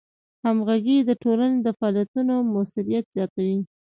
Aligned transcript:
همغږي 0.45 0.97
د 1.03 1.11
ټولنې 1.23 1.57
د 1.61 1.67
فعالیتونو 1.79 2.33
موثریت 2.53 3.05
زیاتوي. 3.15 3.59